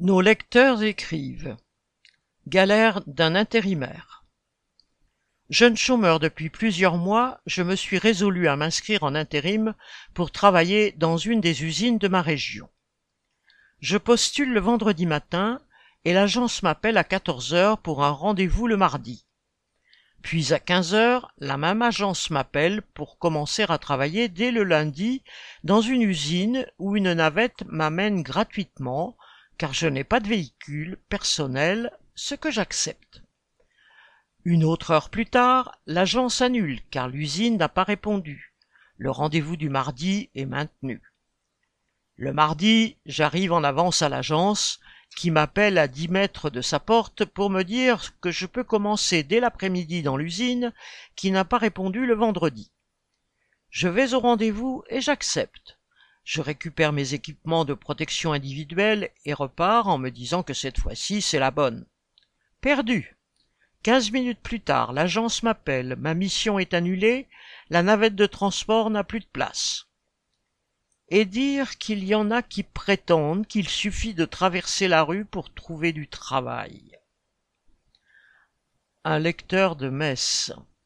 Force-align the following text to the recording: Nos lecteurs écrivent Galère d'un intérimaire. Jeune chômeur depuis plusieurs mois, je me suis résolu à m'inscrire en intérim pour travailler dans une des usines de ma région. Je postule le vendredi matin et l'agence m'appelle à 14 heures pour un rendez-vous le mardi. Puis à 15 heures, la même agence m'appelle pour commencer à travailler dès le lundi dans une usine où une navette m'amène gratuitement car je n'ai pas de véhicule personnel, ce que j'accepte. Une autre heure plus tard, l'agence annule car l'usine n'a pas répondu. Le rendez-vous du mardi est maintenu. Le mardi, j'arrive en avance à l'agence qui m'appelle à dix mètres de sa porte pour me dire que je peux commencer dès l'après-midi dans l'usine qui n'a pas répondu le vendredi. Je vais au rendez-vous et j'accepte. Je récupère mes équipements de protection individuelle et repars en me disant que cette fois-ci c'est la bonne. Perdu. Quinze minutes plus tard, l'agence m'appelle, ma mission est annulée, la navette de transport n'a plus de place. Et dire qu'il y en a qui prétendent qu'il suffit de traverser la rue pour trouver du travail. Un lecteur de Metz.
Nos 0.00 0.20
lecteurs 0.20 0.84
écrivent 0.84 1.56
Galère 2.46 3.02
d'un 3.08 3.34
intérimaire. 3.34 4.24
Jeune 5.50 5.76
chômeur 5.76 6.20
depuis 6.20 6.50
plusieurs 6.50 6.96
mois, 6.96 7.40
je 7.46 7.64
me 7.64 7.74
suis 7.74 7.98
résolu 7.98 8.46
à 8.46 8.54
m'inscrire 8.54 9.02
en 9.02 9.16
intérim 9.16 9.74
pour 10.14 10.30
travailler 10.30 10.92
dans 10.92 11.16
une 11.16 11.40
des 11.40 11.64
usines 11.64 11.98
de 11.98 12.06
ma 12.06 12.22
région. 12.22 12.68
Je 13.80 13.98
postule 13.98 14.52
le 14.52 14.60
vendredi 14.60 15.04
matin 15.04 15.60
et 16.04 16.12
l'agence 16.12 16.62
m'appelle 16.62 16.96
à 16.96 17.02
14 17.02 17.54
heures 17.54 17.78
pour 17.78 18.04
un 18.04 18.10
rendez-vous 18.10 18.68
le 18.68 18.76
mardi. 18.76 19.26
Puis 20.22 20.52
à 20.52 20.60
15 20.60 20.94
heures, 20.94 21.32
la 21.38 21.56
même 21.56 21.82
agence 21.82 22.30
m'appelle 22.30 22.82
pour 22.94 23.18
commencer 23.18 23.64
à 23.68 23.78
travailler 23.78 24.28
dès 24.28 24.52
le 24.52 24.62
lundi 24.62 25.24
dans 25.64 25.80
une 25.80 26.02
usine 26.02 26.66
où 26.78 26.94
une 26.94 27.12
navette 27.14 27.64
m'amène 27.66 28.22
gratuitement 28.22 29.16
car 29.58 29.74
je 29.74 29.88
n'ai 29.88 30.04
pas 30.04 30.20
de 30.20 30.28
véhicule 30.28 30.98
personnel, 31.08 31.92
ce 32.14 32.34
que 32.34 32.50
j'accepte. 32.50 33.22
Une 34.44 34.64
autre 34.64 34.92
heure 34.92 35.10
plus 35.10 35.26
tard, 35.26 35.76
l'agence 35.86 36.40
annule 36.40 36.80
car 36.90 37.08
l'usine 37.08 37.58
n'a 37.58 37.68
pas 37.68 37.84
répondu. 37.84 38.54
Le 38.96 39.10
rendez-vous 39.10 39.56
du 39.56 39.68
mardi 39.68 40.30
est 40.34 40.46
maintenu. 40.46 41.02
Le 42.16 42.32
mardi, 42.32 42.96
j'arrive 43.04 43.52
en 43.52 43.62
avance 43.62 44.02
à 44.02 44.08
l'agence 44.08 44.80
qui 45.16 45.30
m'appelle 45.30 45.78
à 45.78 45.88
dix 45.88 46.08
mètres 46.08 46.50
de 46.50 46.60
sa 46.60 46.80
porte 46.80 47.24
pour 47.24 47.50
me 47.50 47.62
dire 47.62 48.18
que 48.20 48.30
je 48.30 48.46
peux 48.46 48.64
commencer 48.64 49.22
dès 49.22 49.40
l'après-midi 49.40 50.02
dans 50.02 50.16
l'usine 50.16 50.72
qui 51.16 51.30
n'a 51.30 51.44
pas 51.44 51.58
répondu 51.58 52.06
le 52.06 52.14
vendredi. 52.14 52.72
Je 53.70 53.88
vais 53.88 54.14
au 54.14 54.20
rendez-vous 54.20 54.82
et 54.88 55.00
j'accepte. 55.00 55.77
Je 56.28 56.42
récupère 56.42 56.92
mes 56.92 57.14
équipements 57.14 57.64
de 57.64 57.72
protection 57.72 58.34
individuelle 58.34 59.08
et 59.24 59.32
repars 59.32 59.88
en 59.88 59.96
me 59.96 60.10
disant 60.10 60.42
que 60.42 60.52
cette 60.52 60.78
fois-ci 60.78 61.22
c'est 61.22 61.38
la 61.38 61.50
bonne. 61.50 61.86
Perdu. 62.60 63.16
Quinze 63.82 64.10
minutes 64.10 64.42
plus 64.42 64.60
tard, 64.60 64.92
l'agence 64.92 65.42
m'appelle, 65.42 65.96
ma 65.96 66.12
mission 66.12 66.58
est 66.58 66.74
annulée, 66.74 67.28
la 67.70 67.82
navette 67.82 68.14
de 68.14 68.26
transport 68.26 68.90
n'a 68.90 69.04
plus 69.04 69.20
de 69.20 69.28
place. 69.32 69.86
Et 71.08 71.24
dire 71.24 71.78
qu'il 71.78 72.04
y 72.04 72.14
en 72.14 72.30
a 72.30 72.42
qui 72.42 72.62
prétendent 72.62 73.46
qu'il 73.46 73.66
suffit 73.66 74.12
de 74.12 74.26
traverser 74.26 74.86
la 74.86 75.04
rue 75.04 75.24
pour 75.24 75.50
trouver 75.54 75.94
du 75.94 76.08
travail. 76.08 76.98
Un 79.02 79.18
lecteur 79.18 79.76
de 79.76 79.88
Metz. 79.88 80.52